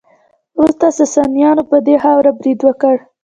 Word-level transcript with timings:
وروسته 0.59 0.87
ساسانیانو 0.99 1.63
په 1.71 1.77
دې 1.85 1.95
خاوره 2.03 2.31
برید 2.39 2.59
وکړ 2.63 2.95